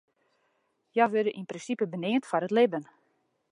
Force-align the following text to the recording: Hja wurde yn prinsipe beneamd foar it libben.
Hja 0.93 1.05
wurde 1.13 1.31
yn 1.39 1.49
prinsipe 1.51 1.85
beneamd 1.93 2.27
foar 2.29 2.45
it 2.47 2.55
libben. 2.57 2.85